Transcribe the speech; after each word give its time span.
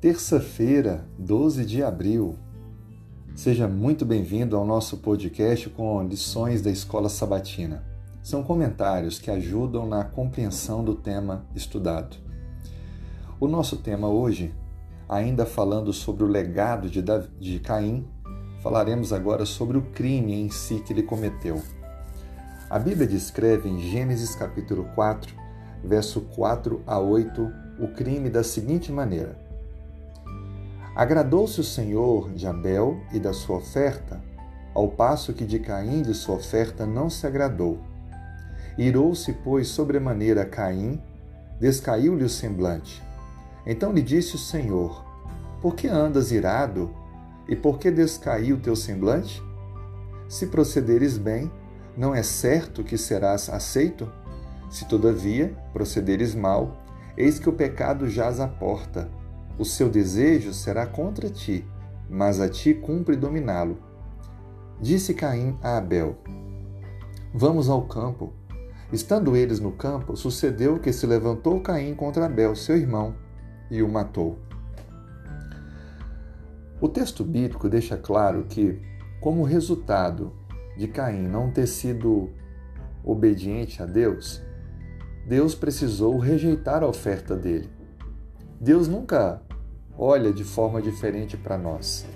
Terça-feira, 0.00 1.04
12 1.18 1.64
de 1.64 1.82
abril. 1.82 2.36
Seja 3.34 3.66
muito 3.66 4.04
bem-vindo 4.04 4.56
ao 4.56 4.64
nosso 4.64 4.98
podcast 4.98 5.68
com 5.70 6.02
lições 6.04 6.62
da 6.62 6.70
Escola 6.70 7.08
Sabatina. 7.08 7.84
São 8.22 8.42
comentários 8.42 9.18
que 9.18 9.30
ajudam 9.30 9.84
na 9.84 10.04
compreensão 10.04 10.84
do 10.84 10.94
tema 10.94 11.44
estudado. 11.54 12.16
O 13.40 13.48
nosso 13.48 13.78
tema 13.78 14.08
hoje, 14.08 14.54
ainda 15.08 15.44
falando 15.44 15.92
sobre 15.92 16.22
o 16.22 16.28
legado 16.28 16.88
de, 16.88 17.02
Davi, 17.02 17.28
de 17.40 17.58
Caim, 17.58 18.06
falaremos 18.62 19.12
agora 19.12 19.44
sobre 19.44 19.76
o 19.76 19.82
crime 19.82 20.34
em 20.34 20.50
si 20.50 20.80
que 20.80 20.92
ele 20.92 21.02
cometeu. 21.02 21.60
A 22.70 22.78
Bíblia 22.78 23.06
descreve 23.06 23.68
em 23.68 23.80
Gênesis 23.90 24.34
capítulo 24.34 24.88
4, 24.94 25.45
verso 25.86 26.22
4 26.34 26.82
a 26.86 26.98
8, 26.98 27.52
o 27.78 27.88
crime 27.88 28.28
da 28.28 28.42
seguinte 28.42 28.90
maneira: 28.90 29.36
Agradou-se 30.94 31.60
o 31.60 31.64
Senhor 31.64 32.30
de 32.32 32.46
Abel 32.46 32.98
e 33.12 33.20
da 33.20 33.32
sua 33.32 33.58
oferta, 33.58 34.20
ao 34.74 34.88
passo 34.88 35.32
que 35.32 35.44
de 35.44 35.58
Caim 35.58 36.02
de 36.02 36.12
sua 36.14 36.36
oferta 36.36 36.84
não 36.84 37.08
se 37.08 37.26
agradou. 37.26 37.78
Irou-se, 38.76 39.32
pois, 39.32 39.68
sobremaneira 39.68 40.44
Caim, 40.44 41.00
descaiu-lhe 41.60 42.24
o 42.24 42.28
semblante. 42.28 43.02
Então 43.64 43.92
lhe 43.92 44.02
disse 44.02 44.34
o 44.34 44.38
Senhor: 44.38 45.04
Por 45.62 45.74
que 45.74 45.86
andas 45.86 46.32
irado? 46.32 46.90
E 47.48 47.54
por 47.54 47.78
que 47.78 47.90
descaiu 47.90 48.56
o 48.56 48.60
teu 48.60 48.74
semblante? 48.74 49.42
Se 50.28 50.48
procederes 50.48 51.16
bem, 51.16 51.50
não 51.96 52.14
é 52.14 52.22
certo 52.22 52.82
que 52.82 52.98
serás 52.98 53.48
aceito? 53.48 54.10
Se 54.76 54.84
todavia 54.84 55.56
procederes 55.72 56.34
mal, 56.34 56.84
eis 57.16 57.38
que 57.38 57.48
o 57.48 57.52
pecado 57.54 58.10
jaz 58.10 58.40
à 58.40 58.46
porta 58.46 59.08
o 59.58 59.64
seu 59.64 59.88
desejo 59.88 60.52
será 60.52 60.86
contra 60.86 61.30
ti, 61.30 61.66
mas 62.10 62.40
a 62.40 62.46
ti 62.46 62.74
cumpre 62.74 63.16
dominá-lo. 63.16 63.78
Disse 64.78 65.14
Caim 65.14 65.56
a 65.62 65.78
Abel: 65.78 66.18
Vamos 67.32 67.70
ao 67.70 67.88
campo. 67.88 68.34
Estando 68.92 69.34
eles 69.34 69.60
no 69.60 69.72
campo, 69.72 70.14
sucedeu 70.14 70.78
que 70.78 70.92
se 70.92 71.06
levantou 71.06 71.58
Caim 71.62 71.94
contra 71.94 72.26
Abel, 72.26 72.54
seu 72.54 72.76
irmão, 72.76 73.14
e 73.70 73.82
o 73.82 73.88
matou. 73.88 74.38
O 76.82 76.86
texto 76.86 77.24
bíblico 77.24 77.66
deixa 77.66 77.96
claro 77.96 78.44
que, 78.44 78.78
como 79.22 79.42
resultado 79.42 80.34
de 80.76 80.86
Caim 80.86 81.26
não 81.26 81.50
ter 81.50 81.66
sido 81.66 82.28
obediente 83.02 83.82
a 83.82 83.86
Deus, 83.86 84.44
Deus 85.26 85.56
precisou 85.56 86.18
rejeitar 86.18 86.84
a 86.84 86.86
oferta 86.86 87.34
dele. 87.34 87.68
Deus 88.60 88.86
nunca 88.86 89.42
olha 89.98 90.32
de 90.32 90.44
forma 90.44 90.80
diferente 90.80 91.36
para 91.36 91.58
nós. 91.58 92.06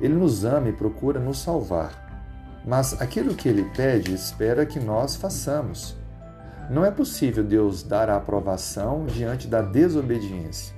Ele 0.00 0.14
nos 0.14 0.44
ama 0.44 0.68
e 0.68 0.72
procura 0.72 1.20
nos 1.20 1.38
salvar. 1.38 2.60
Mas 2.66 3.00
aquilo 3.00 3.36
que 3.36 3.48
ele 3.48 3.62
pede, 3.76 4.12
espera 4.12 4.66
que 4.66 4.80
nós 4.80 5.14
façamos. 5.14 5.96
Não 6.68 6.84
é 6.84 6.90
possível 6.90 7.44
Deus 7.44 7.84
dar 7.84 8.10
a 8.10 8.16
aprovação 8.16 9.06
diante 9.06 9.46
da 9.46 9.62
desobediência. 9.62 10.74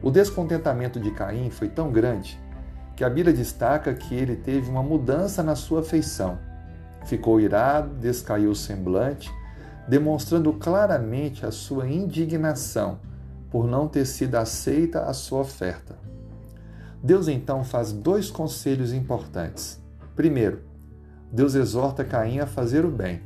O 0.00 0.08
descontentamento 0.08 1.00
de 1.00 1.10
Caim 1.10 1.50
foi 1.50 1.68
tão 1.68 1.90
grande 1.90 2.40
que 2.94 3.02
a 3.02 3.10
Bíblia 3.10 3.34
destaca 3.34 3.92
que 3.92 4.14
ele 4.14 4.36
teve 4.36 4.70
uma 4.70 4.84
mudança 4.84 5.42
na 5.42 5.56
sua 5.56 5.82
feição. 5.82 6.38
Ficou 7.06 7.40
irado, 7.40 7.96
descaiu 7.96 8.52
o 8.52 8.56
semblante, 8.56 9.28
demonstrando 9.88 10.52
claramente 10.52 11.44
a 11.44 11.50
sua 11.50 11.88
indignação 11.88 13.00
por 13.50 13.66
não 13.66 13.86
ter 13.88 14.06
sido 14.06 14.36
aceita 14.36 15.02
a 15.02 15.12
sua 15.12 15.40
oferta. 15.40 15.96
Deus 17.02 17.28
então 17.28 17.64
faz 17.64 17.92
dois 17.92 18.30
conselhos 18.30 18.92
importantes. 18.92 19.80
Primeiro, 20.14 20.62
Deus 21.32 21.54
exorta 21.54 22.04
Caim 22.04 22.38
a 22.38 22.46
fazer 22.46 22.84
o 22.84 22.90
bem, 22.90 23.22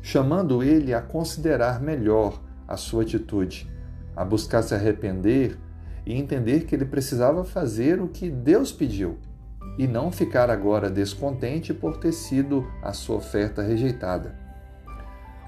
chamando 0.00 0.62
ele 0.62 0.94
a 0.94 1.02
considerar 1.02 1.80
melhor 1.80 2.40
a 2.68 2.76
sua 2.76 3.02
atitude, 3.02 3.70
a 4.14 4.24
buscar 4.24 4.62
se 4.62 4.74
arrepender 4.74 5.58
e 6.06 6.14
entender 6.14 6.64
que 6.64 6.74
ele 6.74 6.84
precisava 6.84 7.44
fazer 7.44 8.00
o 8.00 8.08
que 8.08 8.30
Deus 8.30 8.72
pediu 8.72 9.18
e 9.78 9.86
não 9.86 10.12
ficar 10.12 10.50
agora 10.50 10.90
descontente 10.90 11.72
por 11.72 11.96
ter 11.96 12.12
sido 12.12 12.66
a 12.82 12.92
sua 12.92 13.16
oferta 13.16 13.62
rejeitada. 13.62 14.41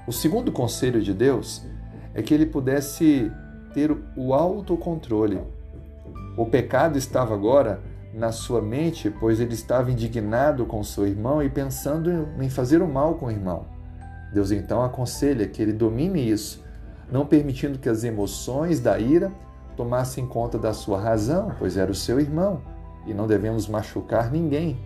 O 0.07 0.11
segundo 0.11 0.51
conselho 0.51 1.01
de 1.01 1.13
Deus 1.13 1.65
é 2.13 2.21
que 2.21 2.33
ele 2.33 2.45
pudesse 2.45 3.31
ter 3.73 3.95
o 4.15 4.33
autocontrole. 4.33 5.41
O 6.37 6.45
pecado 6.45 6.97
estava 6.97 7.33
agora 7.33 7.81
na 8.13 8.31
sua 8.31 8.61
mente, 8.61 9.09
pois 9.09 9.39
ele 9.39 9.53
estava 9.53 9.91
indignado 9.91 10.65
com 10.65 10.83
seu 10.83 11.07
irmão 11.07 11.41
e 11.41 11.49
pensando 11.49 12.29
em 12.39 12.49
fazer 12.49 12.81
o 12.81 12.87
mal 12.87 13.15
com 13.15 13.25
o 13.25 13.31
irmão. 13.31 13.65
Deus 14.31 14.51
então 14.51 14.83
aconselha 14.83 15.47
que 15.47 15.61
ele 15.61 15.73
domine 15.73 16.29
isso, 16.29 16.63
não 17.11 17.25
permitindo 17.25 17.79
que 17.79 17.89
as 17.89 18.03
emoções 18.03 18.79
da 18.79 18.99
ira 18.99 19.31
tomassem 19.75 20.25
conta 20.25 20.57
da 20.57 20.73
sua 20.73 20.99
razão, 20.99 21.51
pois 21.57 21.77
era 21.77 21.91
o 21.91 21.95
seu 21.95 22.19
irmão 22.19 22.61
e 23.05 23.13
não 23.13 23.27
devemos 23.27 23.67
machucar 23.67 24.31
ninguém. 24.31 24.79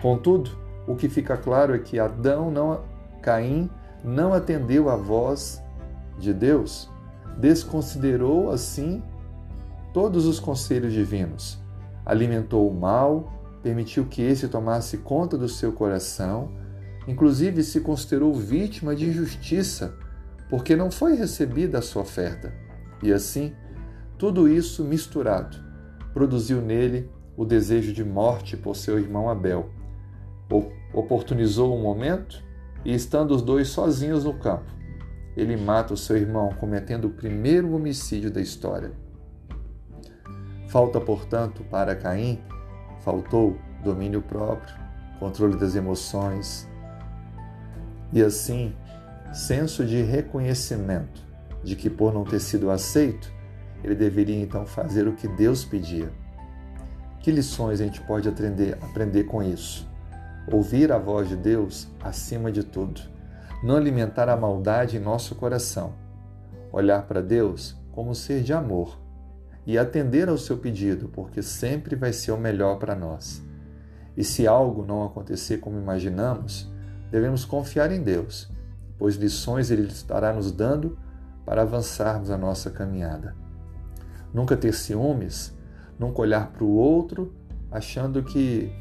Contudo, 0.00 0.50
o 0.86 0.96
que 0.96 1.08
fica 1.08 1.36
claro 1.36 1.74
é 1.74 1.78
que 1.78 1.98
Adão 1.98 2.50
não 2.50 2.80
Caim 3.22 3.70
não 4.04 4.32
atendeu 4.32 4.88
à 4.88 4.96
voz 4.96 5.62
de 6.18 6.32
Deus 6.32 6.90
desconsiderou 7.36 8.50
assim 8.50 9.02
todos 9.92 10.26
os 10.26 10.40
conselhos 10.40 10.92
divinos, 10.92 11.58
alimentou 12.04 12.70
o 12.70 12.74
mal, 12.74 13.32
permitiu 13.62 14.06
que 14.06 14.22
esse 14.22 14.48
tomasse 14.48 14.98
conta 14.98 15.36
do 15.36 15.48
seu 15.48 15.72
coração, 15.72 16.50
inclusive 17.06 17.62
se 17.62 17.80
considerou 17.80 18.34
vítima 18.34 18.94
de 18.94 19.06
injustiça, 19.06 19.94
porque 20.48 20.76
não 20.76 20.90
foi 20.90 21.14
recebida 21.14 21.78
a 21.78 21.82
sua 21.82 22.02
oferta. 22.02 22.52
E 23.02 23.12
assim, 23.12 23.52
tudo 24.18 24.48
isso 24.48 24.84
misturado 24.84 25.58
produziu 26.12 26.60
nele 26.62 27.10
o 27.36 27.44
desejo 27.44 27.92
de 27.92 28.04
morte 28.04 28.56
por 28.56 28.76
seu 28.76 28.98
irmão 28.98 29.28
Abel. 29.28 29.70
Oportunizou 30.94 31.76
um 31.76 31.82
momento 31.82 32.42
e, 32.86 32.94
estando 32.94 33.32
os 33.32 33.42
dois 33.42 33.66
sozinhos 33.66 34.22
no 34.22 34.32
campo, 34.32 34.70
ele 35.36 35.56
mata 35.56 35.92
o 35.92 35.96
seu 35.96 36.16
irmão, 36.16 36.50
cometendo 36.50 37.06
o 37.06 37.10
primeiro 37.10 37.74
homicídio 37.74 38.30
da 38.30 38.40
história. 38.40 38.92
Falta, 40.68 41.00
portanto, 41.00 41.64
para 41.68 41.96
Caim, 41.96 42.40
faltou 43.00 43.58
domínio 43.82 44.22
próprio, 44.22 44.72
controle 45.18 45.58
das 45.58 45.74
emoções 45.74 46.68
e, 48.12 48.22
assim, 48.22 48.72
senso 49.32 49.84
de 49.84 50.00
reconhecimento 50.02 51.26
de 51.64 51.74
que, 51.74 51.90
por 51.90 52.14
não 52.14 52.22
ter 52.22 52.38
sido 52.38 52.70
aceito, 52.70 53.32
ele 53.82 53.96
deveria 53.96 54.40
então 54.40 54.64
fazer 54.64 55.08
o 55.08 55.12
que 55.12 55.26
Deus 55.26 55.64
pedia. 55.64 56.08
Que 57.18 57.32
lições 57.32 57.80
a 57.80 57.84
gente 57.84 58.00
pode 58.02 58.28
aprender, 58.28 58.78
aprender 58.80 59.24
com 59.24 59.42
isso? 59.42 59.88
Ouvir 60.50 60.92
a 60.92 60.98
voz 60.98 61.28
de 61.28 61.36
Deus 61.36 61.88
acima 62.02 62.52
de 62.52 62.62
tudo 62.62 63.16
não 63.62 63.76
alimentar 63.76 64.28
a 64.28 64.36
maldade 64.36 64.96
em 64.96 65.00
nosso 65.00 65.34
coração, 65.34 65.94
olhar 66.70 67.06
para 67.06 67.22
Deus 67.22 67.76
como 67.92 68.14
ser 68.14 68.42
de 68.42 68.52
amor 68.52 68.98
e 69.66 69.78
atender 69.78 70.28
ao 70.28 70.38
seu 70.38 70.58
pedido, 70.58 71.08
porque 71.08 71.42
sempre 71.42 71.96
vai 71.96 72.12
ser 72.12 72.32
o 72.32 72.38
melhor 72.38 72.78
para 72.78 72.94
nós. 72.94 73.42
E 74.16 74.22
se 74.22 74.46
algo 74.46 74.84
não 74.84 75.04
acontecer 75.04 75.58
como 75.58 75.78
imaginamos, 75.78 76.70
devemos 77.10 77.44
confiar 77.44 77.90
em 77.90 78.02
Deus, 78.02 78.50
pois 78.98 79.16
lições 79.16 79.70
Ele 79.70 79.88
estará 79.88 80.32
nos 80.32 80.52
dando 80.52 80.98
para 81.44 81.62
avançarmos 81.62 82.30
a 82.30 82.38
nossa 82.38 82.70
caminhada. 82.70 83.34
Nunca 84.32 84.56
ter 84.56 84.72
ciúmes, 84.72 85.52
nunca 85.98 86.20
olhar 86.20 86.52
para 86.52 86.64
o 86.64 86.70
outro 86.70 87.34
achando 87.70 88.22
que 88.22 88.72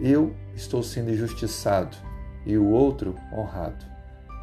eu 0.00 0.34
estou 0.54 0.82
sendo 0.82 1.10
injustiçado 1.10 1.96
e 2.44 2.56
o 2.56 2.68
outro 2.68 3.14
honrado 3.32 3.94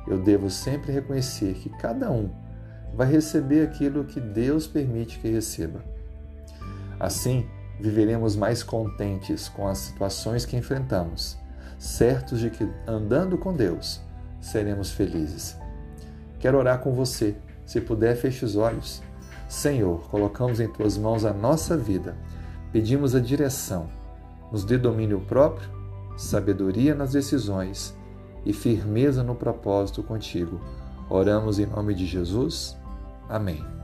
eu 0.08 0.18
devo 0.18 0.50
sempre 0.50 0.92
reconhecer 0.92 1.54
que 1.56 1.70
cada 1.70 2.12
um 2.12 2.30
vai 2.94 3.10
receber 3.10 3.64
aquilo 3.64 4.04
que 4.04 4.20
Deus 4.20 4.68
permite 4.68 5.20
que 5.20 5.30
receba. 5.30 5.84
Assim, 7.00 7.48
viveremos 7.80 8.36
mais 8.36 8.64
contentes 8.64 9.48
com 9.48 9.68
as 9.68 9.78
situações 9.78 10.46
que 10.46 10.58
enfrentamos, 10.58 11.38
certos 11.80 12.40
de 12.40 12.50
que, 12.50 12.68
andando 12.88 13.38
com 13.38 13.54
Deus, 13.54 14.02
seremos 14.40 14.92
felizes. 14.92 15.56
Quero 16.40 16.58
orar 16.58 16.80
com 16.80 16.94
você. 16.94 17.36
Se 17.66 17.80
puder, 17.80 18.16
feche 18.16 18.44
os 18.44 18.56
olhos. 18.56 19.02
Senhor, 19.48 20.10
colocamos 20.10 20.60
em 20.60 20.68
tuas 20.68 20.98
mãos 20.98 21.24
a 21.24 21.34
nossa 21.34 21.78
vida. 21.78 22.16
Pedimos 22.72 23.16
a 23.16 23.20
direção. 23.20 23.90
Nos 24.52 24.64
dê 24.64 24.78
domínio 24.78 25.22
próprio, 25.22 25.70
sabedoria 26.18 26.94
nas 26.94 27.12
decisões 27.12 27.98
e 28.46 28.54
firmeza 28.54 29.24
no 29.24 29.36
propósito 29.36 30.04
contigo. 30.04 30.60
Oramos 31.10 31.60
em 31.60 31.66
nome 31.66 31.94
de 31.94 32.06
Jesus. 32.06 32.78
Amém. 33.30 33.81